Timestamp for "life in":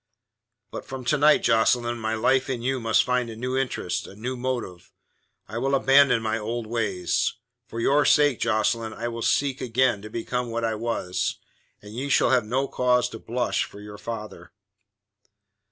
2.15-2.63